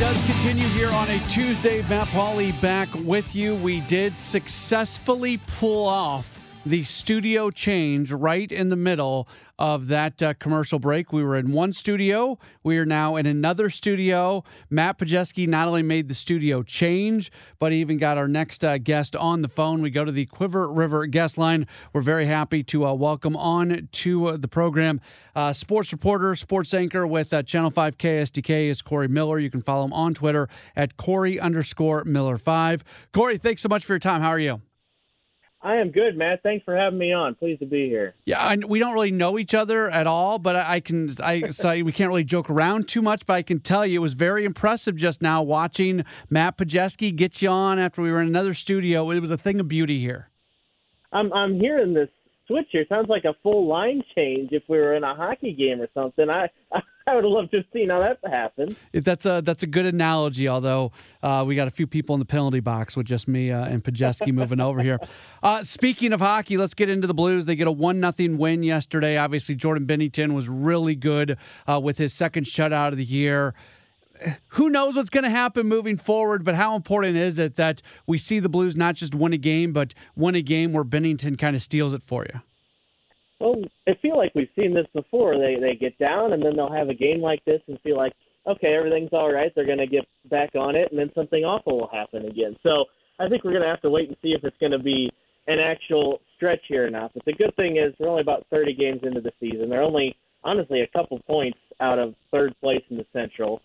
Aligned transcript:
Does 0.00 0.24
continue 0.24 0.66
here 0.68 0.88
on 0.88 1.10
a 1.10 1.18
Tuesday. 1.28 1.82
Matt 1.90 2.06
Pauley 2.08 2.58
back 2.62 2.88
with 3.04 3.36
you. 3.36 3.54
We 3.56 3.80
did 3.82 4.16
successfully 4.16 5.36
pull 5.58 5.86
off 5.86 6.39
the 6.70 6.84
studio 6.84 7.50
change 7.50 8.12
right 8.12 8.52
in 8.52 8.68
the 8.68 8.76
middle 8.76 9.26
of 9.58 9.88
that 9.88 10.22
uh, 10.22 10.32
commercial 10.34 10.78
break. 10.78 11.12
We 11.12 11.24
were 11.24 11.34
in 11.34 11.50
one 11.50 11.72
studio. 11.72 12.38
We 12.62 12.78
are 12.78 12.86
now 12.86 13.16
in 13.16 13.26
another 13.26 13.70
studio. 13.70 14.44
Matt 14.70 14.96
Pajeski 14.96 15.48
not 15.48 15.66
only 15.66 15.82
made 15.82 16.06
the 16.06 16.14
studio 16.14 16.62
change, 16.62 17.32
but 17.58 17.72
he 17.72 17.80
even 17.80 17.98
got 17.98 18.16
our 18.16 18.28
next 18.28 18.64
uh, 18.64 18.78
guest 18.78 19.16
on 19.16 19.42
the 19.42 19.48
phone. 19.48 19.82
We 19.82 19.90
go 19.90 20.04
to 20.04 20.12
the 20.12 20.26
Cuivre 20.26 20.68
River 20.70 21.06
guest 21.06 21.36
line. 21.36 21.66
We're 21.92 22.02
very 22.02 22.26
happy 22.26 22.62
to 22.62 22.86
uh, 22.86 22.94
welcome 22.94 23.36
on 23.36 23.88
to 23.90 24.26
uh, 24.28 24.36
the 24.36 24.48
program 24.48 25.00
uh, 25.34 25.52
sports 25.52 25.90
reporter, 25.90 26.36
sports 26.36 26.72
anchor 26.72 27.04
with 27.04 27.34
uh, 27.34 27.42
Channel 27.42 27.70
5 27.70 27.98
KSDK 27.98 28.68
is 28.68 28.80
Corey 28.80 29.08
Miller. 29.08 29.40
You 29.40 29.50
can 29.50 29.60
follow 29.60 29.84
him 29.84 29.92
on 29.92 30.14
Twitter 30.14 30.48
at 30.76 30.96
Corey 30.96 31.40
underscore 31.40 32.04
Miller 32.04 32.38
5. 32.38 32.84
Corey, 33.12 33.38
thanks 33.38 33.60
so 33.60 33.68
much 33.68 33.84
for 33.84 33.94
your 33.94 33.98
time. 33.98 34.22
How 34.22 34.28
are 34.28 34.38
you? 34.38 34.62
I 35.62 35.76
am 35.76 35.90
good, 35.90 36.16
Matt. 36.16 36.42
Thanks 36.42 36.64
for 36.64 36.74
having 36.74 36.98
me 36.98 37.12
on. 37.12 37.34
Pleased 37.34 37.60
to 37.60 37.66
be 37.66 37.86
here. 37.86 38.14
Yeah, 38.24 38.40
I, 38.40 38.56
we 38.56 38.78
don't 38.78 38.94
really 38.94 39.10
know 39.10 39.38
each 39.38 39.52
other 39.52 39.90
at 39.90 40.06
all, 40.06 40.38
but 40.38 40.56
I, 40.56 40.76
I 40.76 40.80
can. 40.80 41.10
I 41.22 41.48
so 41.48 41.70
we 41.82 41.92
can't 41.92 42.08
really 42.08 42.24
joke 42.24 42.48
around 42.48 42.88
too 42.88 43.02
much, 43.02 43.26
but 43.26 43.34
I 43.34 43.42
can 43.42 43.60
tell 43.60 43.84
you 43.84 44.00
it 44.00 44.02
was 44.02 44.14
very 44.14 44.44
impressive 44.44 44.96
just 44.96 45.20
now 45.20 45.42
watching 45.42 46.04
Matt 46.30 46.56
Pajeski 46.56 47.14
get 47.14 47.42
you 47.42 47.50
on 47.50 47.78
after 47.78 48.00
we 48.00 48.10
were 48.10 48.22
in 48.22 48.28
another 48.28 48.54
studio. 48.54 49.10
It 49.10 49.20
was 49.20 49.30
a 49.30 49.36
thing 49.36 49.60
of 49.60 49.68
beauty 49.68 50.00
here. 50.00 50.30
I'm 51.12 51.30
I'm 51.32 51.60
hearing 51.60 51.92
this 51.92 52.08
switch 52.50 52.66
here. 52.70 52.84
Sounds 52.88 53.08
like 53.08 53.24
a 53.24 53.34
full 53.42 53.68
line 53.68 54.02
change 54.14 54.50
if 54.52 54.62
we 54.68 54.78
were 54.78 54.94
in 54.94 55.04
a 55.04 55.14
hockey 55.14 55.52
game 55.52 55.80
or 55.80 55.88
something. 55.94 56.28
I 56.28 56.48
I 57.06 57.14
would 57.14 57.24
loved 57.24 57.50
to 57.52 57.58
have 57.58 57.66
seen 57.72 57.90
how 57.90 57.98
that 57.98 58.18
happened. 58.24 58.76
That's 58.92 59.26
a 59.26 59.42
that's 59.44 59.62
a 59.62 59.66
good 59.66 59.86
analogy. 59.86 60.48
Although 60.48 60.92
uh, 61.22 61.44
we 61.46 61.54
got 61.56 61.66
a 61.66 61.70
few 61.70 61.86
people 61.86 62.14
in 62.14 62.18
the 62.18 62.26
penalty 62.26 62.60
box 62.60 62.96
with 62.96 63.06
just 63.06 63.26
me 63.26 63.50
uh, 63.50 63.64
and 63.64 63.82
Pajeski 63.82 64.32
moving 64.32 64.60
over 64.60 64.82
here. 64.82 64.98
Uh, 65.42 65.62
speaking 65.62 66.12
of 66.12 66.20
hockey, 66.20 66.58
let's 66.58 66.74
get 66.74 66.90
into 66.90 67.06
the 67.06 67.14
Blues. 67.14 67.46
They 67.46 67.56
get 67.56 67.66
a 67.66 67.72
one 67.72 67.98
nothing 67.98 68.36
win 68.36 68.62
yesterday. 68.62 69.16
Obviously, 69.16 69.54
Jordan 69.54 69.86
Binnington 69.86 70.34
was 70.34 70.50
really 70.50 70.94
good 70.94 71.38
uh, 71.66 71.80
with 71.80 71.96
his 71.96 72.12
second 72.12 72.44
shutout 72.44 72.88
of 72.88 72.98
the 72.98 73.04
year. 73.04 73.54
Who 74.48 74.70
knows 74.70 74.96
what's 74.96 75.10
going 75.10 75.24
to 75.24 75.30
happen 75.30 75.66
moving 75.66 75.96
forward? 75.96 76.44
But 76.44 76.54
how 76.54 76.76
important 76.76 77.16
is 77.16 77.38
it 77.38 77.56
that 77.56 77.82
we 78.06 78.18
see 78.18 78.40
the 78.40 78.48
Blues 78.48 78.76
not 78.76 78.94
just 78.94 79.14
win 79.14 79.32
a 79.32 79.38
game, 79.38 79.72
but 79.72 79.94
win 80.14 80.34
a 80.34 80.42
game 80.42 80.72
where 80.72 80.84
Binnington 80.84 81.38
kind 81.38 81.56
of 81.56 81.62
steals 81.62 81.94
it 81.94 82.02
for 82.02 82.24
you? 82.24 82.40
Well, 83.40 83.56
I 83.88 83.94
feel 84.02 84.16
like 84.16 84.32
we've 84.34 84.50
seen 84.54 84.74
this 84.74 84.86
before. 84.92 85.38
They 85.38 85.56
they 85.58 85.74
get 85.74 85.98
down 85.98 86.34
and 86.34 86.44
then 86.44 86.56
they'll 86.56 86.72
have 86.72 86.90
a 86.90 86.94
game 86.94 87.20
like 87.20 87.42
this 87.46 87.62
and 87.68 87.80
feel 87.80 87.96
like 87.96 88.12
okay 88.46 88.74
everything's 88.74 89.12
all 89.12 89.32
right. 89.32 89.50
They're 89.54 89.66
going 89.66 89.78
to 89.78 89.86
get 89.86 90.06
back 90.28 90.54
on 90.54 90.76
it 90.76 90.90
and 90.90 90.98
then 90.98 91.10
something 91.14 91.42
awful 91.42 91.78
will 91.78 91.90
happen 91.90 92.26
again. 92.26 92.56
So 92.62 92.84
I 93.18 93.28
think 93.28 93.44
we're 93.44 93.52
going 93.52 93.62
to 93.62 93.68
have 93.68 93.82
to 93.82 93.90
wait 93.90 94.08
and 94.08 94.16
see 94.22 94.32
if 94.32 94.44
it's 94.44 94.56
going 94.58 94.72
to 94.72 94.78
be 94.78 95.10
an 95.46 95.58
actual 95.58 96.20
stretch 96.36 96.60
here 96.68 96.86
or 96.86 96.90
not. 96.90 97.12
But 97.14 97.24
the 97.24 97.32
good 97.32 97.54
thing 97.56 97.76
is 97.76 97.94
we're 97.98 98.08
only 98.08 98.22
about 98.22 98.46
30 98.50 98.74
games 98.74 99.00
into 99.02 99.20
the 99.20 99.32
season. 99.40 99.70
They're 99.70 99.82
only 99.82 100.16
honestly 100.44 100.82
a 100.82 100.86
couple 100.86 101.18
points 101.20 101.58
out 101.80 101.98
of 101.98 102.14
third 102.30 102.54
place 102.60 102.82
in 102.90 102.98
the 102.98 103.06
Central. 103.12 103.60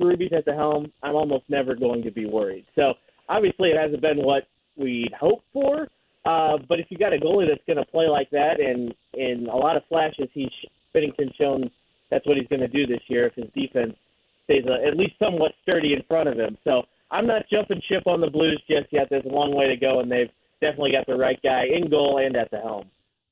Berube's 0.00 0.32
at 0.32 0.44
the 0.44 0.54
helm, 0.54 0.92
I'm 1.02 1.14
almost 1.14 1.44
never 1.48 1.74
going 1.74 2.02
to 2.02 2.10
be 2.10 2.26
worried. 2.26 2.66
So 2.74 2.94
obviously 3.28 3.70
it 3.70 3.76
hasn't 3.80 4.02
been 4.02 4.18
what 4.18 4.44
we'd 4.76 5.12
hoped 5.18 5.44
for. 5.52 5.88
Uh, 6.24 6.58
but 6.68 6.78
if 6.78 6.86
you 6.90 6.98
got 6.98 7.14
a 7.14 7.18
goalie 7.18 7.46
that's 7.48 7.64
going 7.66 7.78
to 7.78 7.90
play 7.90 8.06
like 8.06 8.28
that, 8.30 8.60
and 8.60 8.94
in 9.14 9.46
a 9.46 9.56
lot 9.56 9.76
of 9.76 9.82
flashes, 9.88 10.28
he's 10.34 10.50
Binnington's 10.94 11.34
shown 11.36 11.70
that's 12.10 12.26
what 12.26 12.36
he's 12.36 12.48
going 12.48 12.60
to 12.60 12.68
do 12.68 12.86
this 12.86 13.00
year 13.08 13.26
if 13.26 13.34
his 13.34 13.46
defense 13.54 13.94
stays 14.44 14.64
uh, 14.66 14.86
at 14.86 14.96
least 14.96 15.14
somewhat 15.18 15.52
sturdy 15.62 15.94
in 15.94 16.02
front 16.08 16.28
of 16.28 16.38
him. 16.38 16.58
So 16.64 16.82
I'm 17.10 17.26
not 17.26 17.42
jumping 17.50 17.80
ship 17.88 18.06
on 18.06 18.20
the 18.20 18.30
Blues 18.30 18.60
just 18.68 18.92
yet. 18.92 19.06
There's 19.08 19.24
a 19.24 19.28
long 19.28 19.54
way 19.54 19.68
to 19.68 19.76
go, 19.76 20.00
and 20.00 20.10
they've 20.10 20.30
definitely 20.60 20.92
got 20.92 21.06
the 21.06 21.16
right 21.16 21.40
guy 21.42 21.64
in 21.74 21.88
goal 21.88 22.18
and 22.24 22.36
at 22.36 22.50
the 22.50 22.58
helm. 22.58 22.90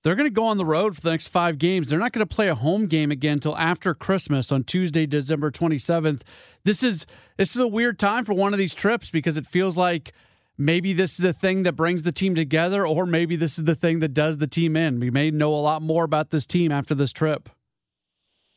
They're 0.08 0.16
going 0.16 0.24
to 0.24 0.34
go 0.34 0.46
on 0.46 0.56
the 0.56 0.64
road 0.64 0.96
for 0.96 1.02
the 1.02 1.10
next 1.10 1.26
five 1.26 1.58
games. 1.58 1.90
They're 1.90 1.98
not 1.98 2.12
going 2.12 2.26
to 2.26 2.34
play 2.34 2.48
a 2.48 2.54
home 2.54 2.86
game 2.86 3.10
again 3.10 3.34
until 3.34 3.54
after 3.58 3.92
Christmas 3.92 4.50
on 4.50 4.64
Tuesday, 4.64 5.04
December 5.04 5.50
27th. 5.50 6.22
This 6.64 6.82
is 6.82 7.04
this 7.36 7.54
is 7.54 7.60
a 7.60 7.68
weird 7.68 7.98
time 7.98 8.24
for 8.24 8.32
one 8.32 8.54
of 8.54 8.58
these 8.58 8.72
trips 8.72 9.10
because 9.10 9.36
it 9.36 9.46
feels 9.46 9.76
like 9.76 10.14
maybe 10.56 10.94
this 10.94 11.18
is 11.18 11.26
a 11.26 11.34
thing 11.34 11.62
that 11.64 11.74
brings 11.74 12.04
the 12.04 12.12
team 12.12 12.34
together, 12.34 12.86
or 12.86 13.04
maybe 13.04 13.36
this 13.36 13.58
is 13.58 13.64
the 13.64 13.74
thing 13.74 13.98
that 13.98 14.14
does 14.14 14.38
the 14.38 14.46
team 14.46 14.78
in. 14.78 14.98
We 14.98 15.10
may 15.10 15.30
know 15.30 15.52
a 15.52 15.60
lot 15.60 15.82
more 15.82 16.04
about 16.04 16.30
this 16.30 16.46
team 16.46 16.72
after 16.72 16.94
this 16.94 17.12
trip. 17.12 17.50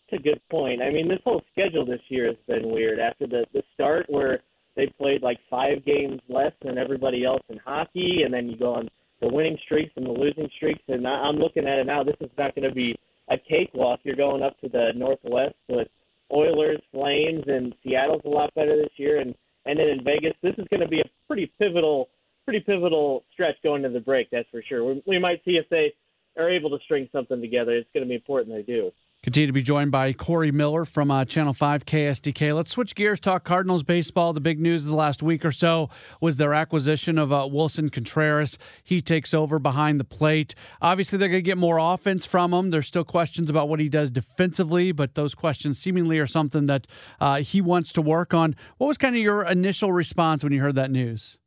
That's 0.10 0.22
a 0.22 0.24
good 0.24 0.40
point. 0.50 0.82
I 0.82 0.90
mean, 0.90 1.10
this 1.10 1.20
whole 1.26 1.42
schedule 1.52 1.86
this 1.86 2.00
year 2.08 2.28
has 2.28 2.38
been 2.48 2.72
weird. 2.72 2.98
After 2.98 3.28
the 3.28 3.44
the 3.52 3.64
start 3.74 4.06
where 4.08 4.40
they 4.78 4.88
played 4.98 5.22
like 5.22 5.40
five 5.50 5.84
games 5.84 6.22
less 6.30 6.54
than 6.64 6.78
everybody 6.78 7.26
else 7.26 7.44
in 7.50 7.58
hockey, 7.58 8.22
and 8.24 8.34
then 8.34 8.48
you 8.48 8.56
go 8.56 8.76
on 8.76 8.88
the 9.22 9.30
winning 9.30 9.58
streaks 9.64 9.92
and 9.96 10.06
the 10.06 10.12
losing 10.12 10.50
streaks. 10.56 10.82
And 10.88 11.08
I, 11.08 11.12
I'm 11.12 11.38
looking 11.38 11.68
at 11.68 11.80
it 11.80 11.86
now. 11.86 12.04
This 12.04 12.18
is 12.20 12.30
not 12.38 12.56
going 12.56 12.68
to 12.68 12.76
be 12.76 12.98
a 13.30 13.38
cakewalk. 13.38 14.02
You're 14.04 14.16
going 14.16 14.44
up 14.44 14.60
to 14.62 14.70
the 14.70 14.92
Northwest 14.96 15.56
with 15.70 15.88
Oilers, 16.34 16.82
Flames, 16.92 17.44
and 17.48 17.74
Seattle's 17.84 18.22
a 18.26 18.30
lot 18.30 18.54
better 18.56 18.76
this 18.76 18.92
year. 18.98 19.20
And 19.20 19.36
and 19.66 19.78
then 19.80 19.90
in 19.90 20.04
Vegas, 20.04 20.34
this 20.42 20.56
is 20.58 20.66
going 20.70 20.82
to 20.82 20.88
be 20.88 21.02
a 21.02 21.10
pretty 21.28 21.52
pivotal, 21.60 22.10
pretty 22.46 22.62
pivotal 22.62 23.24
stretch 23.32 23.56
going 23.64 23.84
to 23.84 23.90
the 23.90 24.00
break. 24.00 24.30
That's 24.32 24.50
for 24.50 24.64
sure. 24.68 24.84
We, 24.84 25.04
we 25.06 25.20
might 25.20 25.42
see 25.46 25.52
if 25.52 25.70
they 25.70 25.94
are 26.38 26.50
able 26.50 26.70
to 26.72 26.84
string 26.84 27.08
something 27.12 27.40
together. 27.40 27.74
It's 27.74 27.90
going 27.94 28.04
to 28.04 28.10
be 28.10 28.16
important 28.16 28.56
they 28.56 28.64
do. 28.64 28.92
Continue 29.24 29.46
to 29.46 29.54
be 29.54 29.62
joined 29.62 29.92
by 29.92 30.14
Corey 30.14 30.50
Miller 30.50 30.84
from 30.84 31.12
uh, 31.12 31.26
Channel 31.26 31.54
5 31.54 31.86
KSDK. 31.86 32.56
Let's 32.56 32.72
switch 32.72 32.96
gears, 32.96 33.20
talk 33.20 33.44
Cardinals 33.44 33.84
baseball. 33.84 34.34
The 34.34 34.40
big 34.40 34.60
news 34.60 34.84
of 34.84 34.90
the 34.90 34.96
last 34.96 35.22
week 35.22 35.46
or 35.46 35.52
so 35.52 35.92
was 36.20 36.38
their 36.38 36.56
acquisition 36.56 37.20
of 37.20 37.32
uh, 37.32 37.48
Willson 37.48 37.92
Contreras. 37.92 38.58
He 38.84 39.00
takes 39.00 39.32
over 39.32 39.60
behind 39.60 40.00
the 40.00 40.04
plate. 40.04 40.56
Obviously, 40.82 41.20
they're 41.20 41.30
going 41.30 41.44
to 41.44 41.48
get 41.48 41.60
more 41.60 41.78
offense 41.78 42.26
from 42.26 42.52
him. 42.52 42.72
There's 42.72 42.88
still 42.88 43.04
questions 43.04 43.48
about 43.48 43.70
what 43.70 43.80
he 43.80 43.90
does 43.90 44.10
defensively, 44.10 44.92
but 44.92 45.14
those 45.14 45.36
questions 45.36 45.78
seemingly 45.78 46.18
are 46.18 46.26
something 46.26 46.66
that 46.66 46.88
uh, 47.20 47.42
he 47.42 47.62
wants 47.62 47.94
to 47.94 48.02
work 48.02 48.34
on. 48.34 48.56
What 48.80 48.88
was 48.88 48.98
kind 48.98 49.16
of 49.16 49.22
your 49.22 49.46
initial 49.46 49.92
response 49.92 50.44
when 50.44 50.52
you 50.52 50.62
heard 50.62 50.74
that 50.78 50.90
news? 50.90 51.38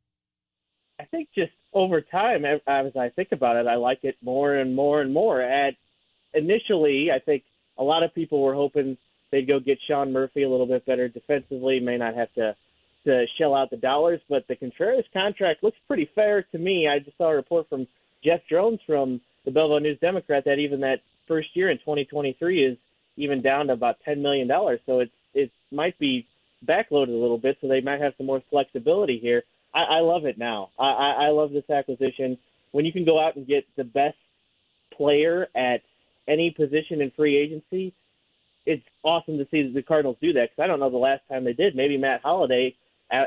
I 1.00 1.06
think 1.06 1.28
just 1.34 1.50
over 1.72 2.00
time, 2.02 2.44
as 2.44 2.60
I 2.68 3.08
think 3.16 3.32
about 3.32 3.56
it, 3.56 3.66
I 3.66 3.74
like 3.74 4.04
it 4.04 4.14
more 4.22 4.54
and 4.54 4.76
more 4.76 5.00
and 5.00 5.12
more. 5.12 5.42
At 5.42 5.74
initially, 6.34 7.10
I 7.10 7.18
think 7.18 7.42
a 7.78 7.84
lot 7.84 8.02
of 8.02 8.14
people 8.14 8.42
were 8.42 8.54
hoping 8.54 8.96
they'd 9.30 9.48
go 9.48 9.60
get 9.60 9.78
Sean 9.86 10.12
Murphy 10.12 10.42
a 10.42 10.48
little 10.48 10.66
bit 10.66 10.86
better 10.86 11.08
defensively, 11.08 11.80
may 11.80 11.96
not 11.96 12.14
have 12.14 12.32
to 12.34 12.56
to 13.04 13.26
shell 13.36 13.54
out 13.54 13.70
the 13.70 13.76
dollars, 13.76 14.20
but 14.30 14.48
the 14.48 14.56
Contreras 14.56 15.04
contract 15.12 15.62
looks 15.62 15.76
pretty 15.86 16.08
fair 16.14 16.42
to 16.42 16.58
me. 16.58 16.88
I 16.88 17.00
just 17.00 17.18
saw 17.18 17.30
a 17.30 17.36
report 17.36 17.68
from 17.68 17.86
Jeff 18.24 18.40
Jones 18.48 18.80
from 18.86 19.20
the 19.44 19.50
Belleville 19.50 19.80
News 19.80 19.98
Democrat 20.00 20.44
that 20.46 20.58
even 20.58 20.80
that 20.80 21.00
first 21.28 21.48
year 21.54 21.70
in 21.70 21.76
2023 21.78 22.64
is 22.64 22.78
even 23.16 23.42
down 23.42 23.66
to 23.66 23.74
about 23.74 23.96
10 24.04 24.22
million 24.22 24.48
dollars. 24.48 24.80
So 24.86 25.00
it's 25.00 25.12
it 25.34 25.50
might 25.70 25.98
be 25.98 26.26
backloaded 26.64 27.08
a 27.08 27.20
little 27.20 27.38
bit, 27.38 27.58
so 27.60 27.68
they 27.68 27.80
might 27.80 28.00
have 28.00 28.14
some 28.16 28.26
more 28.26 28.42
flexibility 28.50 29.18
here. 29.18 29.42
I, 29.74 29.82
I 29.82 30.00
love 30.00 30.24
it 30.24 30.38
now. 30.38 30.70
I, 30.78 30.84
I, 30.84 31.10
I 31.24 31.28
love 31.28 31.52
this 31.52 31.68
acquisition. 31.68 32.38
When 32.72 32.84
you 32.84 32.92
can 32.92 33.04
go 33.04 33.20
out 33.20 33.36
and 33.36 33.46
get 33.46 33.64
the 33.76 33.84
best 33.84 34.16
player 34.96 35.48
at 35.54 35.82
any 36.28 36.50
position 36.50 37.00
in 37.00 37.10
free 37.12 37.36
agency, 37.36 37.94
it's 38.66 38.84
awesome 39.02 39.38
to 39.38 39.46
see 39.50 39.70
the 39.72 39.82
Cardinals 39.82 40.16
do 40.20 40.32
that 40.32 40.50
because 40.50 40.62
I 40.62 40.66
don't 40.66 40.80
know 40.80 40.90
the 40.90 40.96
last 40.96 41.22
time 41.28 41.44
they 41.44 41.52
did. 41.52 41.76
Maybe 41.76 41.98
Matt 41.98 42.22
Holliday 42.22 42.74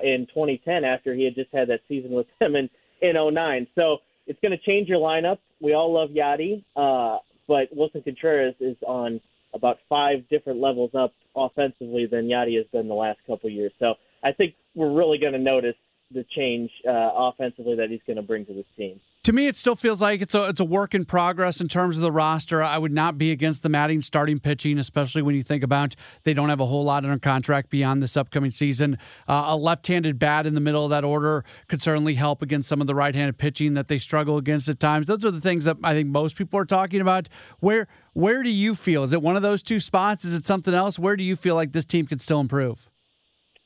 in 0.03 0.27
2010 0.33 0.83
after 0.83 1.13
he 1.13 1.23
had 1.23 1.35
just 1.35 1.53
had 1.53 1.69
that 1.69 1.81
season 1.87 2.11
with 2.11 2.27
them 2.39 2.55
in 2.55 2.69
in 3.01 3.15
09. 3.15 3.67
So 3.75 3.97
it's 4.25 4.39
going 4.41 4.51
to 4.51 4.57
change 4.57 4.87
your 4.87 4.99
lineup. 4.99 5.37
We 5.61 5.73
all 5.73 5.93
love 5.93 6.09
Yadi, 6.09 6.63
uh, 6.75 7.19
but 7.47 7.75
Willson 7.75 8.03
Contreras 8.03 8.55
is 8.59 8.75
on 8.85 9.21
about 9.53 9.77
five 9.87 10.27
different 10.29 10.59
levels 10.59 10.91
up 10.95 11.13
offensively 11.35 12.05
than 12.05 12.27
Yadi 12.27 12.57
has 12.57 12.65
been 12.71 12.87
the 12.87 12.95
last 12.95 13.19
couple 13.27 13.49
years. 13.49 13.71
So 13.79 13.95
I 14.23 14.31
think 14.31 14.55
we're 14.75 14.91
really 14.91 15.17
going 15.17 15.33
to 15.33 15.39
notice 15.39 15.75
the 16.11 16.25
change 16.35 16.71
uh, 16.87 17.11
offensively 17.15 17.75
that 17.75 17.89
he's 17.89 18.01
going 18.07 18.17
to 18.17 18.21
bring 18.21 18.45
to 18.45 18.53
this 18.53 18.65
team 18.75 18.99
to 19.27 19.33
me, 19.33 19.47
it 19.47 19.57
still 19.57 19.75
feels 19.75 20.01
like 20.01 20.21
it's 20.21 20.33
a 20.35 20.47
it's 20.47 20.61
a 20.61 20.63
work 20.63 20.95
in 20.95 21.03
progress 21.03 21.59
in 21.59 21.67
terms 21.67 21.97
of 21.97 22.01
the 22.01 22.13
roster. 22.13 22.63
I 22.63 22.77
would 22.77 22.93
not 22.93 23.17
be 23.17 23.33
against 23.33 23.61
them 23.61 23.75
adding 23.75 24.01
starting 24.01 24.39
pitching, 24.39 24.79
especially 24.79 25.21
when 25.21 25.35
you 25.35 25.43
think 25.43 25.63
about 25.63 25.97
they 26.23 26.33
don't 26.33 26.47
have 26.47 26.61
a 26.61 26.65
whole 26.65 26.85
lot 26.85 27.03
under 27.03 27.19
contract 27.19 27.69
beyond 27.69 28.01
this 28.01 28.15
upcoming 28.15 28.51
season. 28.51 28.97
Uh, 29.27 29.47
a 29.47 29.57
left-handed 29.57 30.17
bat 30.17 30.45
in 30.45 30.53
the 30.53 30.61
middle 30.61 30.85
of 30.85 30.91
that 30.91 31.03
order 31.03 31.43
could 31.67 31.81
certainly 31.81 32.13
help 32.13 32.41
against 32.41 32.69
some 32.69 32.79
of 32.79 32.87
the 32.87 32.95
right-handed 32.95 33.37
pitching 33.37 33.73
that 33.73 33.89
they 33.89 33.97
struggle 33.97 34.37
against 34.37 34.69
at 34.69 34.79
times. 34.79 35.07
Those 35.07 35.25
are 35.25 35.31
the 35.31 35.41
things 35.41 35.65
that 35.65 35.75
I 35.83 35.93
think 35.93 36.07
most 36.07 36.37
people 36.37 36.57
are 36.57 36.65
talking 36.65 37.01
about. 37.01 37.27
Where 37.59 37.89
where 38.13 38.43
do 38.43 38.49
you 38.49 38.75
feel? 38.75 39.03
Is 39.03 39.11
it 39.11 39.21
one 39.21 39.35
of 39.35 39.41
those 39.41 39.61
two 39.61 39.81
spots? 39.81 40.23
Is 40.23 40.35
it 40.35 40.45
something 40.45 40.73
else? 40.73 40.97
Where 40.97 41.17
do 41.17 41.25
you 41.25 41.35
feel 41.35 41.55
like 41.55 41.73
this 41.73 41.83
team 41.83 42.07
can 42.07 42.19
still 42.19 42.39
improve? 42.39 42.89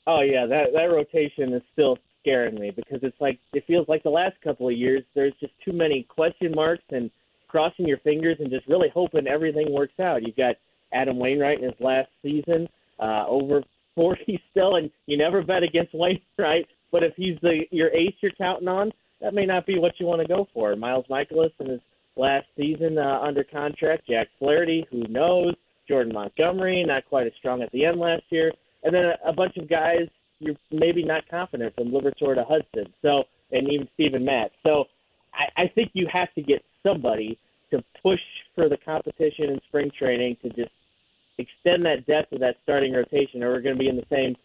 Oh 0.07 0.21
yeah, 0.21 0.47
that 0.47 0.73
that 0.73 0.85
rotation 0.85 1.53
is 1.53 1.61
still 1.71 1.99
scaring 2.21 2.55
me 2.55 2.71
because 2.71 2.99
it's 3.01 3.19
like 3.19 3.39
it 3.53 3.63
feels 3.67 3.87
like 3.87 4.03
the 4.03 4.09
last 4.09 4.35
couple 4.43 4.67
of 4.67 4.75
years 4.75 5.03
there's 5.15 5.33
just 5.39 5.53
too 5.63 5.73
many 5.73 6.03
question 6.03 6.53
marks 6.55 6.83
and 6.91 7.11
crossing 7.47 7.87
your 7.87 7.97
fingers 7.99 8.37
and 8.39 8.49
just 8.49 8.67
really 8.67 8.89
hoping 8.93 9.27
everything 9.27 9.71
works 9.71 9.99
out. 9.99 10.23
You've 10.23 10.37
got 10.37 10.55
Adam 10.93 11.19
Wainwright 11.19 11.59
in 11.59 11.65
his 11.65 11.79
last 11.79 12.09
season, 12.21 12.67
uh, 12.99 13.25
over 13.27 13.61
40 13.95 14.41
still, 14.51 14.75
and 14.75 14.89
you 15.05 15.17
never 15.17 15.43
bet 15.43 15.63
against 15.63 15.93
Wainwright. 15.93 16.67
But 16.91 17.03
if 17.03 17.13
he's 17.15 17.37
the 17.41 17.61
your 17.71 17.89
ace 17.89 18.15
you're 18.21 18.31
counting 18.31 18.67
on, 18.67 18.91
that 19.21 19.33
may 19.33 19.45
not 19.45 19.65
be 19.65 19.79
what 19.79 19.99
you 19.99 20.05
want 20.05 20.21
to 20.21 20.27
go 20.27 20.47
for. 20.53 20.75
Miles 20.75 21.05
Mikolas 21.09 21.51
in 21.59 21.67
his 21.67 21.81
last 22.15 22.45
season 22.57 22.97
uh, 22.97 23.19
under 23.21 23.43
contract. 23.43 24.07
Jack 24.07 24.27
Flaherty, 24.39 24.85
who 24.91 25.03
knows? 25.07 25.53
Jordan 25.87 26.13
Montgomery, 26.13 26.83
not 26.85 27.05
quite 27.07 27.27
as 27.27 27.33
strong 27.37 27.61
at 27.61 27.71
the 27.71 27.85
end 27.85 27.99
last 27.99 28.23
year. 28.29 28.51
And 28.83 28.93
then 28.93 29.05
a, 29.05 29.29
a 29.29 29.33
bunch 29.33 29.57
of 29.57 29.69
guys 29.69 30.07
you're 30.41 30.55
maybe 30.71 31.03
not 31.03 31.27
confident 31.29 31.73
from 31.75 31.91
Liberatore 31.91 32.35
to 32.35 32.43
Hudson. 32.43 32.91
So 33.01 33.23
and 33.51 33.69
even 33.69 33.87
Steven 33.93 34.25
Matz. 34.25 34.53
So 34.63 34.85
I, 35.33 35.63
I 35.63 35.67
think 35.67 35.91
you 35.93 36.07
have 36.11 36.33
to 36.35 36.41
get 36.41 36.63
somebody 36.83 37.37
to 37.71 37.83
push 38.01 38.19
for 38.55 38.69
the 38.69 38.77
competition 38.77 39.49
in 39.49 39.61
spring 39.67 39.91
training 39.97 40.37
to 40.43 40.49
just 40.49 40.71
extend 41.37 41.85
that 41.85 42.05
depth 42.05 42.31
of 42.33 42.39
that 42.39 42.57
starting 42.63 42.93
rotation, 42.93 43.43
or 43.43 43.51
we're 43.51 43.61
going 43.61 43.75
to 43.75 43.79
be 43.79 43.89
in 43.89 43.95
the 43.95 44.05
same 44.09 44.35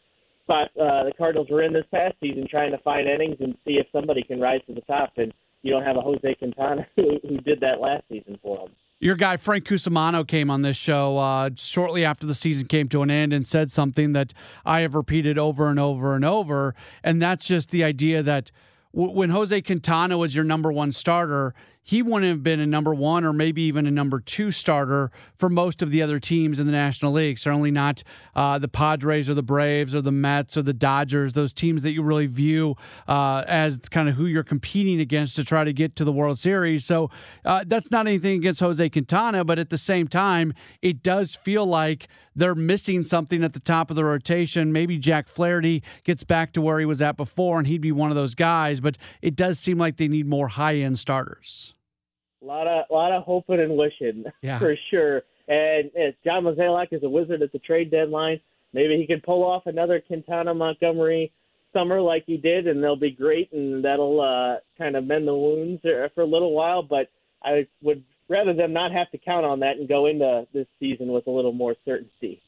spot 0.44 0.69
uh, 0.81 1.04
the 1.04 1.12
Cardinals 1.19 1.48
were 1.50 1.62
in 1.62 1.72
this 1.72 1.84
past 1.90 2.14
season, 2.20 2.46
trying 2.48 2.70
to 2.70 2.78
find 2.78 3.08
innings 3.08 3.37
and 3.40 3.56
see 3.66 3.75
if 3.75 3.87
somebody 3.93 4.22
can 4.22 4.40
rise 4.40 4.60
to 4.69 4.75
the 4.75 4.81
top. 4.82 5.12
And 5.16 5.32
you 5.62 5.72
don't 5.72 5.82
have 5.82 5.96
a 5.96 6.00
Jose 6.00 6.34
Quintana 6.37 6.87
who, 6.96 7.19
who 7.28 7.38
did 7.38 7.60
that 7.60 7.81
last 7.81 8.04
season 8.08 8.38
for 8.43 8.58
them. 8.58 8.69
Your 8.98 9.14
guy 9.14 9.37
Frank 9.37 9.64
Cusimano 9.64 10.26
came 10.26 10.50
on 10.50 10.62
this 10.62 10.76
show 10.76 11.19
uh, 11.19 11.50
shortly 11.54 12.02
after 12.04 12.26
the 12.26 12.34
season 12.34 12.66
came 12.66 12.88
to 12.88 13.02
an 13.02 13.10
end 13.10 13.34
and 13.34 13.46
said 13.46 13.70
something 13.70 14.12
that 14.14 14.32
I 14.64 14.81
have 14.81 14.94
repeated 14.94 15.38
over 15.38 15.69
and 15.69 15.78
over 15.78 16.14
and 16.14 16.25
over, 16.25 16.75
and 17.04 17.20
that's 17.20 17.46
just 17.46 17.70
the 17.70 17.84
idea 17.84 18.22
that 18.22 18.50
w- 18.94 19.12
when 19.12 19.31
Jose 19.31 19.60
Quintana 19.60 20.16
was 20.16 20.34
your 20.34 20.44
number 20.44 20.72
one 20.72 20.93
starter, 20.93 21.54
he 21.87 22.03
wouldn't 22.03 22.29
have 22.29 22.43
been 22.43 22.59
a 22.59 22.67
number 22.67 22.93
one 22.93 23.23
or 23.23 23.33
maybe 23.33 23.62
even 23.62 23.87
a 23.87 23.93
number 23.93 24.19
two 24.19 24.50
starter 24.50 25.12
for 25.37 25.49
most 25.49 25.83
of 25.83 25.93
the 25.93 26.03
other 26.03 26.19
teams 26.19 26.59
in 26.59 26.67
the 26.67 26.73
National 26.73 27.12
League. 27.12 27.38
Certainly 27.38 27.71
not 27.71 28.03
uh, 28.35 28.59
the 28.59 28.67
Padres 28.67 29.31
or 29.31 29.35
the 29.35 29.43
Braves 29.44 29.94
or 29.94 30.00
the 30.00 30.11
Mets 30.11 30.56
or 30.56 30.62
the 30.62 30.75
Dodgers, 30.75 31.35
those 31.35 31.53
teams 31.53 31.85
that 31.85 31.93
you 31.93 32.03
really 32.03 32.27
view 32.27 32.75
uh, 33.06 33.44
as 33.47 33.79
kind 33.88 34.09
of 34.09 34.17
who 34.17 34.27
you're 34.27 34.43
competing 34.43 34.99
against 34.99 35.37
to 35.37 35.44
try 35.44 35.62
to 35.62 35.73
get 35.73 35.94
to 35.94 36.05
the 36.05 36.11
World 36.11 36.41
Series. 36.41 36.85
So 36.85 37.09
uh, 37.44 37.62
that's 37.65 37.93
not 37.93 38.09
anything 38.09 38.39
against 38.39 38.59
Jose 38.59 38.89
Quintana, 38.91 39.44
but 39.44 39.61
at 39.61 39.71
the 39.71 39.79
same 39.79 40.09
time, 40.09 40.55
it 40.82 41.05
does 41.05 41.37
feel 41.37 41.65
like 41.65 42.09
they're 42.35 42.56
missing 42.56 43.05
something 43.05 43.44
at 43.44 43.53
the 43.53 43.61
top 43.61 43.91
of 43.91 43.97
the 43.97 44.05
rotation. 44.05 44.73
Maybe 44.73 44.99
Jack 44.99 45.29
Flaherty 45.29 45.85
gets 46.03 46.25
back 46.25 46.53
to 46.55 46.61
where 46.61 46.81
he 46.81 46.85
was 46.85 47.00
at 47.00 47.17
before, 47.17 47.59
and 47.59 47.67
he'd 47.69 47.81
be 47.81 47.93
one 47.93 48.11
of 48.11 48.17
those 48.17 48.35
guys, 48.35 48.81
but 48.81 48.99
it 49.23 49.37
does 49.37 49.61
seem 49.61 49.79
like 49.79 49.99
they 49.99 50.09
need 50.09 50.27
more 50.27 50.49
high 50.49 50.75
end 50.75 50.99
starters. 50.99 51.75
A 52.46 52.48
lot 52.48 52.69
of 52.69 52.84
lot 52.90 53.10
of 53.10 53.25
hoping 53.25 53.58
and 53.58 53.76
wishing 53.76 54.25
yeah. 54.40 54.60
for 54.60 54.76
sure. 54.90 55.22
And 55.48 55.90
John 56.25 56.44
Mozeliak 56.44 56.93
is 56.93 57.02
a 57.02 57.08
wizard 57.08 57.43
at 57.43 57.50
the 57.50 57.58
trade 57.58 57.90
deadline, 57.90 58.40
maybe 58.72 58.96
he 58.96 59.06
can 59.06 59.20
pull 59.20 59.43
off 59.44 59.66
another 59.66 60.00
Quintana 60.00 60.54
Montgomery 60.54 61.32
summer 61.72 62.00
like 62.00 62.22
he 62.26 62.37
did, 62.37 62.69
and 62.69 62.82
they'll 62.82 62.94
be 62.94 63.10
great, 63.10 63.52
and 63.52 63.84
that'll 63.84 64.20
uh, 64.20 64.58
kind 64.78 64.94
of 64.94 65.04
mend 65.04 65.26
the 65.26 65.34
wounds 65.34 65.82
for 65.82 66.22
a 66.22 66.26
little 66.26 66.52
while. 66.52 66.82
But 66.82 67.10
I 67.43 67.66
would 67.82 68.04
rather 68.28 68.54
them 68.54 68.72
not 68.72 68.93
have 68.93 69.10
to 69.10 69.19
count 69.19 69.44
on 69.44 69.60
that 69.60 69.76
and 69.76 69.88
go 69.88 70.06
into 70.06 70.46
this 70.54 70.66
season 70.78 71.08
with 71.08 71.26
a 71.26 71.31
little 71.31 71.52
more 71.52 71.75
certainty 71.84 72.43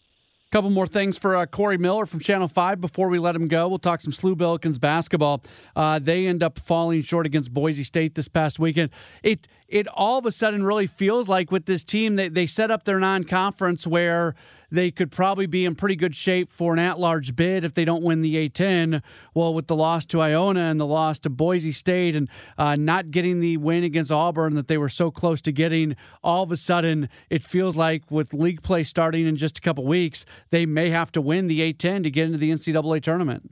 couple 0.50 0.70
more 0.70 0.86
things 0.86 1.18
for 1.18 1.36
uh, 1.36 1.46
Corey 1.46 1.76
Miller 1.76 2.06
from 2.06 2.20
Channel 2.20 2.48
5 2.48 2.80
before 2.80 3.08
we 3.08 3.18
let 3.18 3.36
him 3.36 3.48
go. 3.48 3.68
We'll 3.68 3.78
talk 3.78 4.00
some 4.00 4.12
SLU 4.12 4.34
Billikens 4.34 4.80
basketball. 4.80 5.42
Uh, 5.76 5.98
they 5.98 6.26
end 6.26 6.42
up 6.42 6.58
falling 6.58 7.02
short 7.02 7.26
against 7.26 7.52
Boise 7.52 7.84
State 7.84 8.14
this 8.14 8.28
past 8.28 8.58
weekend. 8.58 8.90
It 9.22 9.46
it 9.68 9.86
all 9.88 10.18
of 10.18 10.24
a 10.24 10.32
sudden 10.32 10.64
really 10.64 10.86
feels 10.86 11.28
like 11.28 11.52
with 11.52 11.66
this 11.66 11.84
team, 11.84 12.16
they, 12.16 12.28
they 12.28 12.46
set 12.46 12.70
up 12.70 12.84
their 12.84 12.98
non 12.98 13.24
conference 13.24 13.86
where 13.86 14.34
they 14.70 14.90
could 14.90 15.10
probably 15.10 15.46
be 15.46 15.64
in 15.64 15.74
pretty 15.74 15.96
good 15.96 16.14
shape 16.14 16.48
for 16.48 16.72
an 16.72 16.78
at 16.78 16.98
large 16.98 17.34
bid 17.34 17.64
if 17.64 17.72
they 17.72 17.84
don't 17.84 18.02
win 18.02 18.20
the 18.20 18.48
A10. 18.48 19.02
Well, 19.34 19.54
with 19.54 19.66
the 19.66 19.76
loss 19.76 20.04
to 20.06 20.20
Iona 20.20 20.62
and 20.62 20.80
the 20.80 20.86
loss 20.86 21.18
to 21.20 21.30
Boise 21.30 21.72
State 21.72 22.14
and 22.14 22.28
uh, 22.56 22.76
not 22.76 23.10
getting 23.10 23.40
the 23.40 23.56
win 23.56 23.84
against 23.84 24.12
Auburn 24.12 24.54
that 24.54 24.68
they 24.68 24.78
were 24.78 24.88
so 24.88 25.10
close 25.10 25.40
to 25.42 25.52
getting, 25.52 25.96
all 26.22 26.42
of 26.42 26.52
a 26.52 26.56
sudden 26.56 27.08
it 27.30 27.42
feels 27.42 27.76
like 27.76 28.10
with 28.10 28.34
league 28.34 28.62
play 28.62 28.84
starting 28.84 29.26
in 29.26 29.36
just 29.36 29.58
a 29.58 29.60
couple 29.60 29.86
weeks, 29.86 30.24
they 30.50 30.66
may 30.66 30.90
have 30.90 31.10
to 31.12 31.20
win 31.20 31.46
the 31.46 31.60
A10 31.72 32.02
to 32.04 32.10
get 32.10 32.26
into 32.26 32.38
the 32.38 32.50
NCAA 32.50 33.02
tournament. 33.02 33.50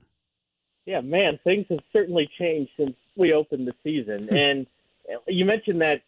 Yeah, 0.84 1.00
man, 1.00 1.38
things 1.42 1.66
have 1.70 1.80
certainly 1.92 2.28
changed 2.38 2.70
since 2.76 2.94
we 3.16 3.32
opened 3.32 3.66
the 3.66 3.74
season. 3.82 4.28
and 4.36 4.66
you 5.26 5.44
mentioned 5.44 5.82
that 5.82 6.02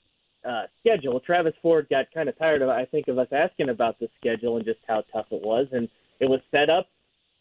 uh, 0.45 0.64
schedule. 0.80 1.21
Travis 1.21 1.54
Ford 1.62 1.87
got 1.90 2.07
kind 2.12 2.28
of 2.28 2.38
tired 2.38 2.62
of, 2.62 2.68
I 2.68 2.85
think, 2.85 3.09
of 3.09 3.18
us 3.18 3.28
asking 3.33 3.68
about 3.71 3.99
the 3.99 4.09
schedule 4.18 4.57
and 4.57 4.64
just 4.64 4.80
how 4.87 5.04
tough 5.12 5.26
it 5.30 5.42
was, 5.42 5.66
and 5.73 5.88
it 6.21 6.26
was 6.26 6.40
set 6.50 6.71
up, 6.71 6.87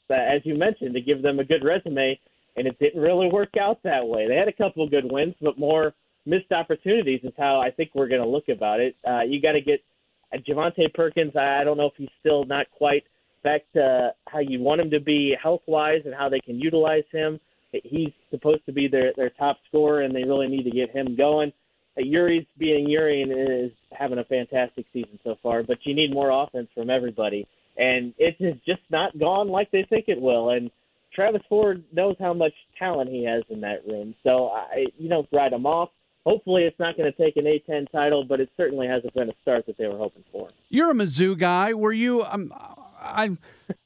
uh, 0.09 0.13
as 0.13 0.41
you 0.43 0.55
mentioned, 0.55 0.93
to 0.93 1.01
give 1.01 1.21
them 1.21 1.39
a 1.39 1.43
good 1.43 1.63
resume, 1.63 2.19
and 2.55 2.67
it 2.67 2.77
didn't 2.79 3.01
really 3.01 3.29
work 3.31 3.57
out 3.59 3.81
that 3.83 4.07
way. 4.07 4.27
They 4.27 4.35
had 4.35 4.47
a 4.47 4.53
couple 4.53 4.83
of 4.83 4.91
good 4.91 5.11
wins, 5.11 5.35
but 5.41 5.57
more 5.57 5.93
missed 6.25 6.51
opportunities 6.51 7.21
is 7.23 7.33
how 7.37 7.59
I 7.59 7.71
think 7.71 7.91
we're 7.93 8.07
going 8.07 8.21
to 8.21 8.27
look 8.27 8.49
about 8.49 8.79
it. 8.79 8.95
Uh, 9.07 9.21
you 9.21 9.41
got 9.41 9.53
to 9.53 9.61
get 9.61 9.81
uh, 10.33 10.37
Javonte 10.37 10.93
Perkins. 10.93 11.35
I 11.35 11.63
don't 11.63 11.77
know 11.77 11.87
if 11.87 11.93
he's 11.97 12.09
still 12.19 12.45
not 12.45 12.67
quite 12.77 13.03
back 13.43 13.61
to 13.73 14.13
how 14.27 14.39
you 14.39 14.59
want 14.59 14.81
him 14.81 14.89
to 14.91 14.99
be 14.99 15.35
health 15.41 15.61
wise 15.67 16.01
and 16.05 16.13
how 16.13 16.27
they 16.29 16.39
can 16.39 16.59
utilize 16.59 17.05
him. 17.11 17.39
He's 17.71 18.11
supposed 18.31 18.65
to 18.65 18.71
be 18.71 18.87
their 18.87 19.13
their 19.15 19.29
top 19.29 19.57
scorer, 19.67 20.01
and 20.01 20.15
they 20.15 20.23
really 20.23 20.47
need 20.47 20.63
to 20.63 20.71
get 20.71 20.89
him 20.89 21.15
going. 21.15 21.51
Yuri's 22.05 22.45
being 22.57 22.89
Yuri 22.89 23.21
and 23.21 23.31
is 23.31 23.71
having 23.91 24.19
a 24.19 24.23
fantastic 24.23 24.85
season 24.93 25.19
so 25.23 25.35
far, 25.41 25.63
but 25.63 25.77
you 25.83 25.95
need 25.95 26.13
more 26.13 26.29
offense 26.29 26.67
from 26.73 26.89
everybody, 26.89 27.47
and 27.77 28.13
it 28.17 28.35
has 28.39 28.55
just 28.65 28.81
not 28.89 29.17
gone 29.17 29.49
like 29.49 29.71
they 29.71 29.85
think 29.89 30.05
it 30.07 30.21
will. 30.21 30.51
And 30.51 30.71
Travis 31.13 31.41
Ford 31.49 31.83
knows 31.91 32.15
how 32.19 32.33
much 32.33 32.53
talent 32.77 33.09
he 33.09 33.23
has 33.25 33.43
in 33.49 33.61
that 33.61 33.87
room, 33.87 34.15
so 34.23 34.49
I, 34.49 34.85
you 34.97 35.09
don't 35.09 35.27
write 35.31 35.53
him 35.53 35.65
off. 35.65 35.89
Hopefully, 36.25 36.63
it's 36.63 36.77
not 36.77 36.97
going 36.97 37.11
to 37.11 37.17
take 37.17 37.37
an 37.37 37.45
A10 37.45 37.89
title, 37.91 38.25
but 38.25 38.41
it 38.41 38.49
certainly 38.57 38.85
hasn't 38.85 39.13
been 39.13 39.29
a 39.29 39.33
start 39.41 39.65
that 39.65 39.77
they 39.77 39.87
were 39.87 39.97
hoping 39.97 40.25
for. 40.31 40.49
You're 40.67 40.91
a 40.91 40.93
Mizzou 40.93 41.37
guy. 41.37 41.73
Were 41.73 41.93
you? 41.93 42.25
Um, 42.25 42.51
I 42.99 43.37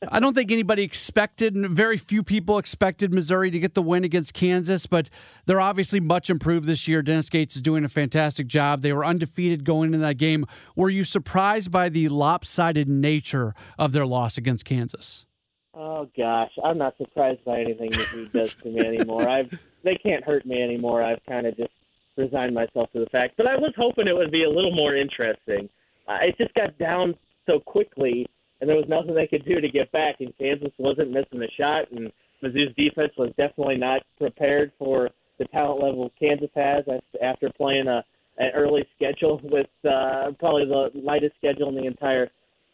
I 0.09 0.19
don't 0.19 0.33
think 0.33 0.51
anybody 0.51 0.83
expected, 0.83 1.55
and 1.55 1.69
very 1.69 1.97
few 1.97 2.23
people 2.23 2.57
expected 2.57 3.13
Missouri 3.13 3.51
to 3.51 3.59
get 3.59 3.73
the 3.73 3.81
win 3.81 4.03
against 4.03 4.33
Kansas, 4.33 4.85
but 4.85 5.09
they're 5.45 5.61
obviously 5.61 5.99
much 5.99 6.29
improved 6.29 6.65
this 6.65 6.87
year. 6.87 7.01
Dennis 7.01 7.29
Gates 7.29 7.55
is 7.55 7.61
doing 7.61 7.83
a 7.83 7.89
fantastic 7.89 8.47
job. 8.47 8.81
They 8.81 8.93
were 8.93 9.05
undefeated 9.05 9.63
going 9.63 9.87
into 9.87 9.99
that 9.99 10.17
game. 10.17 10.45
Were 10.75 10.89
you 10.89 11.03
surprised 11.03 11.71
by 11.71 11.89
the 11.89 12.09
lopsided 12.09 12.87
nature 12.87 13.53
of 13.77 13.91
their 13.91 14.05
loss 14.05 14.37
against 14.37 14.65
Kansas? 14.65 15.25
Oh 15.73 16.09
gosh, 16.17 16.51
I'm 16.63 16.77
not 16.77 16.97
surprised 16.97 17.43
by 17.45 17.61
anything 17.61 17.91
that 17.91 18.07
he 18.07 18.29
does 18.37 18.53
to 18.55 18.69
me 18.69 18.85
anymore. 18.85 19.27
I've 19.27 19.51
they 19.83 19.95
can't 19.95 20.23
hurt 20.23 20.45
me 20.45 20.61
anymore. 20.61 21.03
I've 21.03 21.23
kind 21.27 21.47
of 21.47 21.57
just 21.57 21.71
resigned 22.17 22.53
myself 22.53 22.91
to 22.93 22.99
the 22.99 23.07
fact. 23.07 23.35
But 23.37 23.47
I 23.47 23.55
was 23.55 23.73
hoping 23.77 24.07
it 24.07 24.15
would 24.15 24.31
be 24.31 24.43
a 24.43 24.49
little 24.49 24.75
more 24.75 24.95
interesting. 24.95 25.69
Uh, 26.07 26.17
it 26.21 26.37
just 26.37 26.53
got 26.53 26.77
down 26.77 27.15
so 27.47 27.59
quickly 27.59 28.27
and 28.61 28.69
there 28.69 28.77
was 28.77 28.85
nothing 28.87 29.15
they 29.15 29.27
could 29.27 29.45
do 29.45 29.59
to 29.59 29.69
get 29.69 29.91
back. 29.91 30.17
And 30.19 30.33
Kansas 30.37 30.71
wasn't 30.77 31.11
missing 31.11 31.41
a 31.41 31.51
shot, 31.59 31.91
and 31.91 32.11
Mizzou's 32.43 32.75
defense 32.75 33.11
was 33.17 33.29
definitely 33.37 33.77
not 33.77 34.03
prepared 34.17 34.71
for 34.79 35.09
the 35.39 35.45
talent 35.45 35.83
level 35.83 36.11
Kansas 36.19 36.49
has 36.55 36.85
after 37.21 37.51
playing 37.57 37.87
a 37.87 38.03
an 38.37 38.51
early 38.55 38.83
schedule 38.95 39.39
with 39.43 39.67
uh, 39.85 40.31
probably 40.39 40.65
the 40.65 40.89
lightest 40.95 41.35
schedule 41.37 41.69
in 41.69 41.75
the 41.75 41.85
entire 41.85 42.29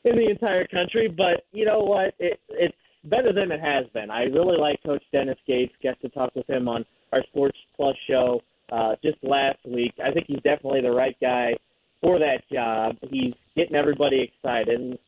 in 0.05 0.15
the 0.15 0.29
entire 0.29 0.67
country. 0.67 1.07
But 1.07 1.45
you 1.51 1.65
know 1.65 1.79
what? 1.79 2.13
It, 2.19 2.39
it's 2.49 2.75
better 3.05 3.33
than 3.33 3.51
it 3.51 3.59
has 3.59 3.85
been. 3.93 4.09
I 4.09 4.23
really 4.23 4.57
like 4.57 4.81
Coach 4.83 5.03
Dennis 5.11 5.37
Gates. 5.47 5.73
Get 5.81 5.99
to 6.01 6.09
talk 6.09 6.35
with 6.35 6.49
him 6.49 6.67
on 6.67 6.85
our 7.11 7.23
Sports 7.29 7.57
Plus 7.75 7.95
show 8.07 8.41
uh, 8.71 8.95
just 9.03 9.17
last 9.23 9.59
week. 9.65 9.93
I 10.03 10.11
think 10.11 10.27
he's 10.27 10.41
definitely 10.43 10.81
the 10.81 10.91
right 10.91 11.17
guy 11.19 11.53
for 12.01 12.19
that 12.19 12.43
job. 12.51 12.97
He's 13.09 13.33
getting 13.55 13.75
everybody 13.75 14.21
excited. 14.21 14.79
And 14.79 14.99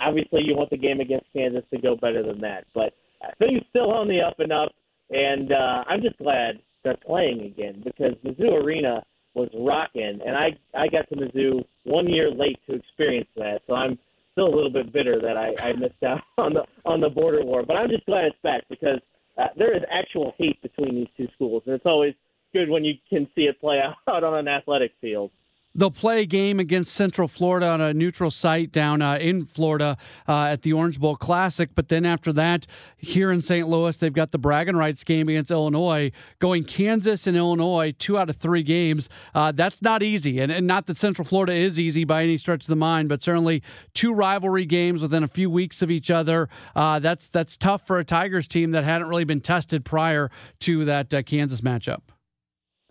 obviously, 0.00 0.42
you 0.44 0.56
want 0.56 0.70
the 0.70 0.76
game 0.76 1.00
against 1.00 1.26
Kansas 1.32 1.64
to 1.72 1.80
go 1.80 1.96
better 1.96 2.22
than 2.22 2.40
that. 2.40 2.66
But 2.74 2.94
things 3.38 3.62
still 3.70 3.90
on 3.90 4.08
the 4.08 4.20
up 4.20 4.38
and 4.38 4.52
up, 4.52 4.72
and 5.10 5.52
uh, 5.52 5.84
I'm 5.86 6.02
just 6.02 6.18
glad 6.18 6.60
they're 6.82 6.96
playing 6.96 7.42
again 7.42 7.82
because 7.84 8.14
Mizzou 8.24 8.62
Arena 8.62 9.02
was 9.34 9.48
rocking, 9.54 10.20
and 10.24 10.36
I 10.36 10.50
I 10.74 10.88
got 10.88 11.08
to 11.08 11.16
Mizzou 11.16 11.64
one 11.84 12.08
year 12.08 12.30
late 12.30 12.58
to 12.68 12.74
experience 12.74 13.28
that, 13.36 13.62
so 13.66 13.74
I'm 13.74 13.98
still 14.32 14.46
a 14.46 14.54
little 14.54 14.70
bit 14.70 14.92
bitter 14.92 15.20
that 15.20 15.36
I, 15.36 15.54
I 15.60 15.72
missed 15.72 16.02
out 16.06 16.20
on 16.38 16.54
the 16.54 16.64
on 16.84 17.00
the 17.00 17.08
border 17.08 17.44
war. 17.44 17.64
But 17.66 17.76
I'm 17.76 17.90
just 17.90 18.06
glad 18.06 18.26
it's 18.26 18.36
back 18.42 18.62
because 18.68 19.00
uh, 19.38 19.48
there 19.56 19.76
is 19.76 19.82
actual 19.90 20.34
hate 20.38 20.60
between 20.62 20.94
these 20.94 21.08
two 21.16 21.28
schools, 21.34 21.62
and 21.66 21.74
it's 21.74 21.86
always 21.86 22.14
good 22.52 22.68
when 22.68 22.84
you 22.84 22.94
can 23.10 23.26
see 23.34 23.42
it 23.42 23.60
play 23.60 23.80
out 24.08 24.24
on 24.24 24.34
an 24.34 24.48
athletic 24.48 24.92
field. 25.00 25.30
They'll 25.76 25.90
play 25.90 26.22
a 26.22 26.26
game 26.26 26.60
against 26.60 26.94
Central 26.94 27.26
Florida 27.26 27.66
on 27.66 27.80
a 27.80 27.92
neutral 27.92 28.30
site 28.30 28.70
down 28.70 29.02
uh, 29.02 29.16
in 29.16 29.44
Florida 29.44 29.96
uh, 30.28 30.44
at 30.44 30.62
the 30.62 30.72
Orange 30.72 31.00
Bowl 31.00 31.16
Classic. 31.16 31.70
But 31.74 31.88
then 31.88 32.06
after 32.06 32.32
that, 32.32 32.66
here 32.96 33.32
in 33.32 33.42
St. 33.42 33.68
Louis, 33.68 33.96
they've 33.96 34.12
got 34.12 34.30
the 34.30 34.38
bragging 34.38 34.76
rights 34.76 35.02
game 35.02 35.28
against 35.28 35.50
Illinois. 35.50 36.12
Going 36.38 36.62
Kansas 36.62 37.26
and 37.26 37.36
Illinois, 37.36 37.92
two 37.98 38.16
out 38.16 38.30
of 38.30 38.36
three 38.36 38.62
games. 38.62 39.08
Uh, 39.34 39.50
that's 39.50 39.82
not 39.82 40.00
easy. 40.02 40.38
And, 40.38 40.52
and 40.52 40.64
not 40.64 40.86
that 40.86 40.96
Central 40.96 41.26
Florida 41.26 41.54
is 41.54 41.76
easy 41.76 42.04
by 42.04 42.22
any 42.22 42.38
stretch 42.38 42.62
of 42.62 42.68
the 42.68 42.76
mind, 42.76 43.08
but 43.08 43.20
certainly 43.20 43.60
two 43.94 44.14
rivalry 44.14 44.66
games 44.66 45.02
within 45.02 45.24
a 45.24 45.28
few 45.28 45.50
weeks 45.50 45.82
of 45.82 45.90
each 45.90 46.08
other. 46.08 46.48
Uh, 46.76 47.00
that's, 47.00 47.26
that's 47.26 47.56
tough 47.56 47.84
for 47.84 47.98
a 47.98 48.04
Tigers 48.04 48.46
team 48.46 48.70
that 48.70 48.84
hadn't 48.84 49.08
really 49.08 49.24
been 49.24 49.40
tested 49.40 49.84
prior 49.84 50.30
to 50.60 50.84
that 50.84 51.12
uh, 51.12 51.22
Kansas 51.22 51.62
matchup 51.62 52.13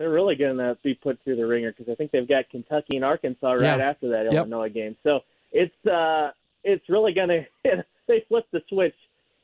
they're 0.04 0.12
really 0.12 0.36
going 0.36 0.58
to 0.58 0.78
be 0.84 0.94
put 0.94 1.18
through 1.24 1.38
the 1.38 1.46
ringer 1.46 1.72
because 1.72 1.90
I 1.90 1.96
think 1.96 2.12
they've 2.12 2.28
got 2.28 2.50
Kentucky 2.50 2.98
and 2.98 3.06
Arkansas 3.06 3.54
right 3.54 3.80
yeah. 3.80 3.90
after 3.90 4.10
that 4.10 4.26
yep. 4.26 4.34
Illinois 4.34 4.68
game. 4.68 4.98
So 5.02 5.22
it's 5.54 5.74
uh, 5.88 6.32
it's 6.66 6.90
really 6.90 7.14
going 7.14 7.30
to 7.66 7.86
they 8.08 8.26
flipped 8.28 8.52
the 8.52 8.62
switch 8.68 8.96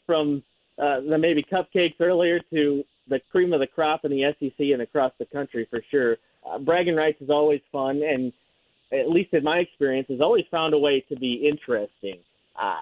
from 0.05 0.43
uh, 0.77 0.99
the 0.99 1.17
maybe 1.17 1.43
cupcakes 1.43 1.95
earlier 2.01 2.41
to 2.51 2.83
the 3.07 3.21
cream 3.31 3.53
of 3.53 3.61
the 3.61 3.67
crop 3.67 4.03
in 4.03 4.11
the 4.11 4.35
SEC 4.37 4.59
and 4.59 4.81
across 4.81 5.13
the 5.17 5.25
country 5.25 5.65
for 5.69 5.81
sure. 5.89 6.17
Uh, 6.45 6.59
bragging 6.59 6.95
rights 6.95 7.21
is 7.21 7.29
always 7.29 7.61
fun, 7.71 8.01
and 8.03 8.33
at 8.91 9.09
least 9.09 9.33
in 9.33 9.45
my 9.45 9.59
experience, 9.59 10.07
has 10.09 10.19
always 10.19 10.43
found 10.51 10.73
a 10.73 10.77
way 10.77 10.99
to 11.07 11.15
be 11.15 11.47
interesting. 11.47 12.17
Uh, 12.61 12.81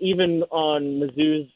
even 0.00 0.44
on 0.50 0.82
Mizzou's 0.98 1.50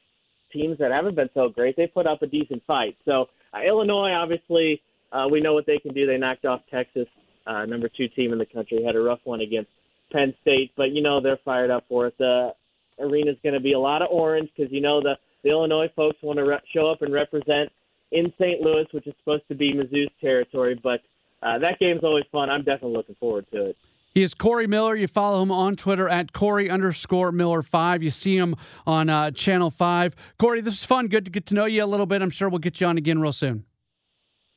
teams 0.53 0.77
that 0.81 0.93
haven't 0.93 1.15
been 1.15 1.31
so 1.33 1.49
great, 1.49 1.77
they 1.77 1.87
put 1.87 2.07
up 2.07 2.21
a 2.21 2.27
decent 2.27 2.63
fight. 2.67 2.95
So 3.07 3.31
uh, 3.55 3.63
Illinois, 3.67 4.13
obviously, 4.13 4.83
uh, 5.13 5.29
we 5.31 5.41
know 5.41 5.55
what 5.55 5.67
they 5.67 5.79
can 5.79 5.93
do. 5.93 6.07
They 6.07 6.17
knocked 6.17 6.45
off 6.45 6.61
Texas, 6.71 7.07
uh, 7.47 7.67
number 7.67 7.89
two 7.89 8.09
team 8.09 8.33
in 8.33 8.39
the 8.39 8.47
country, 8.47 8.83
had 8.85 8.97
a 8.97 9.01
rough 9.01 9.21
one 9.25 9.41
against 9.41 9.71
Penn 10.13 10.35
State, 10.41 10.73
but 10.77 10.91
you 10.91 11.03
know 11.03 11.21
they're 11.21 11.39
fired 11.45 11.71
up 11.71 11.85
for 11.89 12.07
it. 12.07 12.15
The 12.19 12.51
arena's 12.99 13.37
going 13.43 13.55
to 13.55 13.61
be 13.61 13.73
a 13.73 13.79
lot 13.79 14.03
of 14.03 14.09
orange 14.11 14.51
because 14.57 14.73
you 14.73 14.81
know 14.81 15.01
the, 15.01 15.15
the 15.43 15.51
Illinois 15.51 15.91
folks 15.97 16.17
want 16.23 16.39
to 16.39 16.45
re- 16.45 16.61
show 16.75 16.91
up 16.91 17.03
and 17.03 17.13
represent 17.13 17.71
in 18.13 18.33
St. 18.39 18.61
Louis, 18.61 18.87
which 18.93 19.07
is 19.07 19.15
supposed 19.19 19.47
to 19.49 19.55
be 19.55 19.73
Mizzou's 19.73 20.11
territory. 20.21 20.79
But 20.83 21.01
uh, 21.43 21.59
that 21.59 21.79
game's 21.81 22.05
always 22.05 22.25
fun. 22.31 22.51
I'm 22.51 22.63
definitely 22.63 22.97
looking 22.97 23.17
forward 23.19 23.47
to 23.53 23.71
it. 23.71 23.77
He 24.15 24.23
is 24.23 24.35
Corey 24.35 24.67
Miller. 24.67 24.95
You 24.95 25.09
follow 25.09 25.43
him 25.43 25.51
on 25.51 25.75
Twitter 25.75 26.07
at 26.07 26.35
Corey 26.35 26.69
underscore 26.69 27.33
Miller 27.33 27.63
five. 27.63 28.03
You 28.03 28.11
see 28.11 28.37
him 28.37 28.57
on 28.87 29.09
uh, 29.09 29.31
Channel 29.31 29.71
Five. 29.71 30.15
Corey, 30.39 30.61
this 30.61 30.75
was 30.75 30.85
fun. 30.85 31.09
Good 31.09 31.25
to 31.25 31.31
get 31.31 31.47
to 31.47 31.55
know 31.55 31.65
you 31.65 31.83
a 31.83 31.87
little 31.87 32.05
bit. 32.05 32.21
I'm 32.21 32.31
sure 32.31 32.51
we'll 32.51 32.59
get 32.59 32.81
you 32.81 32.87
on 32.87 32.99
again 32.99 33.21
real 33.21 33.33
soon. 33.33 33.65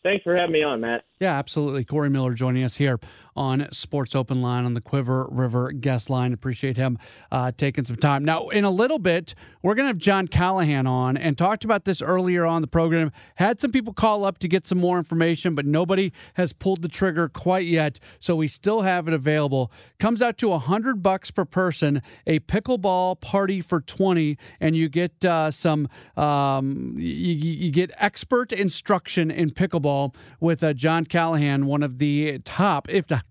Thanks 0.06 0.24
for 0.24 0.38
having 0.38 0.54
me 0.54 0.62
on, 0.62 0.82
Matt. 0.82 1.04
Yeah, 1.20 1.36
absolutely. 1.36 1.84
Corey 1.84 2.12
Miller 2.12 2.36
joining 2.36 2.64
us 2.64 2.76
here 2.76 3.00
on 3.36 3.68
Sports 3.72 4.16
Open 4.16 4.42
Line 4.42 4.66
on 4.66 4.74
the 4.74 4.82
Cuivre 4.82 5.28
River 5.30 5.72
guest 5.72 6.10
line. 6.10 6.34
Appreciate 6.34 6.78
him 6.78 6.98
uh, 7.32 7.52
taking 7.56 7.86
some 7.86 7.98
time. 7.98 8.24
Now, 8.24 8.50
in 8.50 8.64
a 8.64 8.70
little 8.70 9.00
bit, 9.00 9.36
we're 9.62 9.76
going 9.76 9.86
to 9.86 9.90
have 9.90 9.98
John 9.98 10.28
Callahan 10.28 10.88
on 10.88 11.18
and 11.18 11.38
talked 11.38 11.66
about 11.66 11.86
this 11.86 12.02
earlier 12.02 12.46
on 12.46 12.62
the 12.62 12.68
program. 12.68 13.12
Had 13.36 13.60
some 13.60 13.72
people 13.72 13.94
call 13.94 14.24
up 14.24 14.38
to 14.40 14.48
get 14.48 14.68
some 14.68 14.78
more 14.78 14.98
information, 14.98 15.56
but 15.56 15.66
nobody 15.66 16.12
has 16.36 16.54
pulled 16.54 16.82
the 16.82 16.88
trigger 16.88 17.28
quite 17.28 17.66
yet. 17.66 18.00
So 18.20 18.36
we 18.36 18.48
still 18.48 18.82
have 18.82 19.08
it 19.08 19.14
available. 19.14 19.72
Comes 20.00 20.22
out 20.22 20.38
to 20.40 20.54
a 20.54 20.60
hundred 20.60 21.04
bucks 21.04 21.32
per 21.32 21.46
person. 21.46 22.02
A 22.26 22.40
pickleball 22.40 23.20
party 23.20 23.62
for 23.62 23.82
twenty, 23.82 24.38
and 24.60 24.76
you 24.76 24.88
get 24.90 25.26
uh, 25.26 25.52
some. 25.52 25.88
Um, 26.16 26.96
you, 26.98 27.34
you, 27.34 27.72
get 27.72 27.92
expert 27.98 28.54
instruction 28.54 29.30
in 29.30 29.52
pickleball 29.52 30.16
with 30.40 30.64
uh, 30.64 30.74
John 30.74 31.06
Callahan, 31.06 31.66
one 31.66 31.84
of 31.84 31.98
the 31.98 32.40
top, 32.40 32.88
if 32.90 33.10
not 33.10 33.25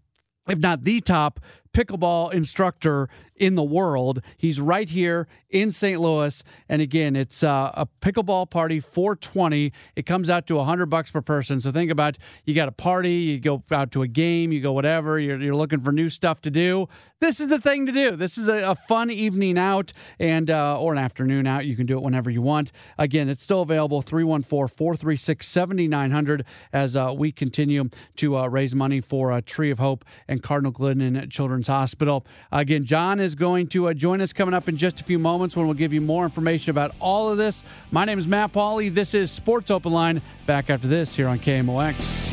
if 0.48 0.58
not 0.58 0.84
the 0.84 1.00
top 1.00 1.40
pickleball 1.74 2.32
instructor 2.32 3.10
in 3.36 3.56
the 3.56 3.62
world. 3.62 4.22
He's 4.36 4.60
right 4.60 4.88
here 4.88 5.26
in 5.50 5.70
St. 5.70 6.00
Louis, 6.00 6.42
and 6.68 6.80
again, 6.80 7.16
it's 7.16 7.42
uh, 7.42 7.72
a 7.74 7.86
pickleball 8.00 8.48
party 8.48 8.80
420. 8.80 9.72
It 9.96 10.06
comes 10.06 10.30
out 10.30 10.46
to 10.46 10.54
100 10.56 10.86
bucks 10.86 11.10
per 11.10 11.20
person. 11.20 11.60
So 11.60 11.72
think 11.72 11.90
about 11.90 12.16
you 12.44 12.54
got 12.54 12.68
a 12.68 12.72
party, 12.72 13.14
you 13.14 13.40
go 13.40 13.62
out 13.70 13.90
to 13.92 14.02
a 14.02 14.08
game, 14.08 14.52
you 14.52 14.60
go 14.60 14.72
whatever. 14.72 15.18
You're, 15.18 15.40
you're 15.40 15.56
looking 15.56 15.80
for 15.80 15.92
new 15.92 16.10
stuff 16.10 16.40
to 16.42 16.50
do. 16.50 16.86
This 17.20 17.40
is 17.40 17.48
the 17.48 17.58
thing 17.58 17.86
to 17.86 17.92
do. 17.92 18.16
This 18.16 18.36
is 18.36 18.48
a, 18.48 18.70
a 18.70 18.74
fun 18.74 19.10
evening 19.10 19.56
out 19.56 19.94
and 20.18 20.50
uh, 20.50 20.78
or 20.78 20.92
an 20.92 20.98
afternoon 20.98 21.46
out. 21.46 21.64
You 21.64 21.74
can 21.74 21.86
do 21.86 21.96
it 21.96 22.02
whenever 22.02 22.28
you 22.30 22.42
want. 22.42 22.70
Again, 22.98 23.30
it's 23.30 23.42
still 23.42 23.62
available 23.62 24.02
314-436-7900 24.02 26.42
as 26.72 26.96
uh, 26.96 27.14
we 27.16 27.32
continue 27.32 27.88
to 28.16 28.36
uh, 28.36 28.46
raise 28.46 28.74
money 28.74 29.00
for 29.00 29.32
uh, 29.32 29.40
Tree 29.44 29.70
of 29.70 29.78
Hope 29.78 30.04
and 30.28 30.42
Cardinal 30.42 30.72
Glennon 30.72 31.30
Children's 31.30 31.63
Hospital. 31.66 32.24
Again, 32.52 32.84
John 32.84 33.20
is 33.20 33.34
going 33.34 33.68
to 33.68 33.88
uh, 33.88 33.94
join 33.94 34.20
us 34.20 34.32
coming 34.32 34.54
up 34.54 34.68
in 34.68 34.76
just 34.76 35.00
a 35.00 35.04
few 35.04 35.18
moments 35.18 35.56
when 35.56 35.66
we'll 35.66 35.74
give 35.74 35.92
you 35.92 36.00
more 36.00 36.24
information 36.24 36.70
about 36.70 36.94
all 37.00 37.30
of 37.30 37.38
this. 37.38 37.62
My 37.90 38.04
name 38.04 38.18
is 38.18 38.28
Matt 38.28 38.52
Pauley. 38.52 38.92
This 38.92 39.14
is 39.14 39.30
Sports 39.30 39.70
Open 39.70 39.92
Line. 39.92 40.22
Back 40.46 40.70
after 40.70 40.88
this 40.88 41.14
here 41.16 41.28
on 41.28 41.38
KMOX. 41.38 42.30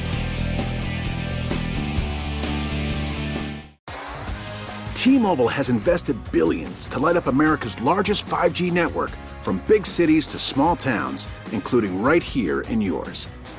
T-Mobile 5.02 5.48
has 5.48 5.70
invested 5.70 6.16
billions 6.32 6.88
to 6.90 7.00
light 7.00 7.16
up 7.16 7.26
America's 7.26 7.82
largest 7.82 8.28
5G 8.28 8.72
network 8.72 9.10
from 9.42 9.58
big 9.66 9.88
cities 9.88 10.28
to 10.28 10.38
small 10.38 10.76
towns, 10.76 11.28
including 11.52 12.04
right 12.04 12.22
here 12.22 12.62
in 12.62 12.80
yours. 12.80 13.28